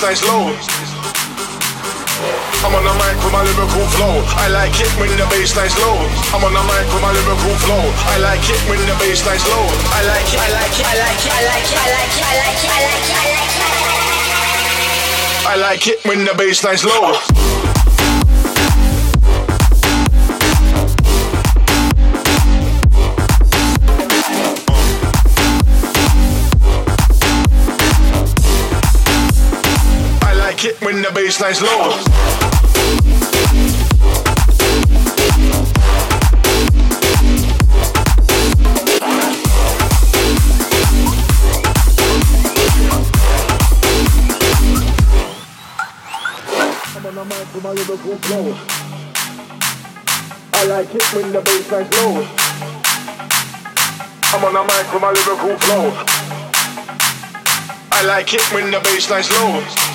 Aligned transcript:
this 0.00 0.22
nice 0.22 0.22
low. 0.28 0.48
I'm 2.64 2.74
on 2.74 2.84
the 2.84 2.92
mic 2.96 3.16
with 3.24 3.32
my 3.32 3.42
lyrical 3.44 3.84
flow. 3.96 4.24
I 4.36 4.48
like 4.48 4.72
it 4.80 4.88
when 4.96 5.10
the 5.16 5.26
bass 5.28 5.56
line's 5.56 5.76
low. 5.76 5.96
I'm 6.32 6.44
on 6.44 6.52
the 6.52 6.62
mic 6.64 6.88
with 6.92 7.02
my 7.02 7.12
lyrical 7.12 7.54
flow. 7.64 7.84
I 8.08 8.16
like 8.18 8.48
it 8.48 8.60
when 8.68 8.80
the 8.88 8.96
bass 8.96 9.24
line's 9.26 9.44
low. 9.48 9.66
I 9.92 10.00
like 10.08 10.32
it, 10.32 10.40
I 10.40 10.48
like 10.56 10.72
it, 10.72 10.86
I 10.86 10.96
like 10.96 11.20
it, 11.20 11.32
I 11.32 11.44
like 11.44 11.68
it, 11.68 11.76
I 11.76 11.88
like 11.92 12.16
it, 12.16 12.24
I 12.24 12.36
like 12.40 12.64
it, 12.64 12.70
I 12.70 12.80
like 12.80 13.08
it, 13.08 13.12
I 13.12 13.28
like 13.36 13.54
it. 13.56 13.80
I 15.46 15.56
like 15.56 15.86
it 15.86 16.04
when 16.04 16.24
the 16.24 16.34
bass 16.34 16.64
line's 16.64 16.84
low. 16.84 17.29
When 30.92 31.02
the 31.02 31.08
bassline's 31.10 31.62
low. 31.62 31.94
I 50.52 50.64
like 50.64 50.92
it 50.92 51.14
when 51.14 51.32
the 51.32 51.40
bassline's 51.40 51.90
low. 51.98 52.26
I'm 54.32 54.44
on 54.44 54.54
the 54.54 54.62
mic 54.64 54.92
with 54.92 55.02
my 55.02 55.12
Liverpool 55.12 55.56
flow. 55.58 55.92
I 57.92 58.02
like 58.06 58.34
it 58.34 58.42
when 58.52 58.72
the 58.72 58.80
bassline's 58.80 59.30
low. 59.30 59.89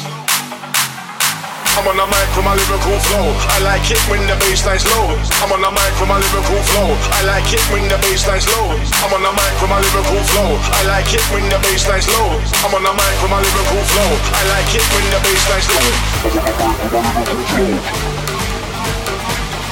I'm 1.76 1.84
on 1.92 2.00
the 2.00 2.08
mic 2.08 2.32
with 2.32 2.48
my 2.48 2.56
lyrical 2.56 2.96
flow. 3.04 3.36
I 3.52 3.60
like 3.60 3.92
it 3.92 4.00
when 4.08 4.24
the 4.32 4.40
bassline's 4.40 4.88
low. 4.96 5.12
I'm 5.44 5.52
on 5.52 5.60
the 5.60 5.68
mic 5.76 5.92
with 6.00 6.08
my 6.08 6.16
lyrical 6.24 6.64
flow. 6.72 6.96
I 7.12 7.28
like 7.28 7.52
it 7.52 7.60
when 7.68 7.84
the 7.92 8.00
bassline's 8.00 8.48
low. 8.48 8.72
I'm 9.04 9.12
on 9.12 9.20
the 9.20 9.36
mic 9.36 9.52
with 9.60 9.68
my 9.68 9.84
lyrical 9.84 10.24
flow. 10.32 10.56
I 10.72 10.88
like 10.88 11.12
it 11.12 11.20
when 11.36 11.44
the 11.52 11.60
bassline's 11.60 12.08
low. 12.16 12.32
I'm 12.64 12.72
on 12.72 12.80
the 12.80 12.96
mic 12.96 13.20
with 13.20 13.28
my 13.28 13.44
lyrical 13.44 13.84
flow. 13.92 14.08
I 14.08 14.48
like 14.56 14.72
it 14.72 14.88
when 14.88 15.04
the 15.12 15.20
bassline's 15.20 15.68
low. 15.68 15.84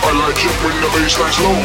I 0.04 0.12
like 0.12 0.44
it 0.44 0.56
when 0.60 0.76
the 0.84 0.92
bassline's 0.92 1.40
low. 1.40 1.56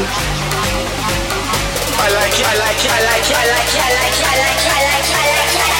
I 1.98 2.14
like 2.14 2.38
it, 2.38 2.46
I 2.46 2.54
like 2.62 2.78
it, 2.78 2.94
I 2.94 3.02
like 3.10 3.26
it, 3.26 3.34
I 3.34 3.42
like 3.42 3.74
it, 3.74 3.82
I 3.82 3.90
like 3.90 4.14
it, 4.14 4.22
I 4.22 4.38
like 4.38 4.54
it, 4.54 4.70
I 4.70 4.86
like 4.86 5.02
it, 5.02 5.18
I 5.18 5.34
like 5.34 5.50
it. 5.50 5.78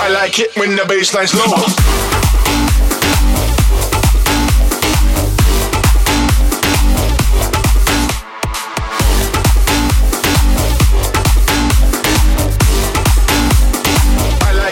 I 0.00 0.08
like 0.08 0.38
it 0.40 0.56
when 0.56 0.76
the 0.76 0.84
bassline's 0.88 1.36
low. 1.36 2.05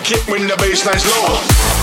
Kick 0.04 0.28
when 0.28 0.46
the 0.46 0.54
bass 0.56 0.82
bassline's 0.82 1.06
low. 1.06 1.73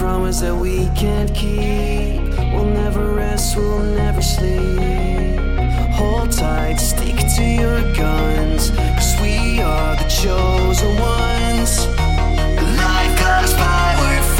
promise 0.00 0.40
that 0.40 0.56
we 0.56 0.88
can't 0.96 1.30
keep. 1.34 2.22
We'll 2.54 2.64
never 2.64 3.12
rest, 3.12 3.54
we'll 3.54 3.82
never 3.82 4.22
sleep. 4.22 5.38
Hold 5.92 6.32
tight, 6.32 6.76
stick 6.76 7.16
to 7.36 7.44
your 7.44 7.82
guns, 7.92 8.70
cause 8.70 9.14
we 9.20 9.60
are 9.60 9.96
the 9.96 10.08
chosen 10.08 10.98
ones. 10.98 11.86
Life 12.80 13.14
goes 13.20 13.52
by, 13.52 13.94
we're 14.00 14.39